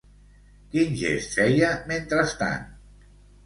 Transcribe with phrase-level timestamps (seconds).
[0.71, 2.69] Quin gest feia, mentrestant?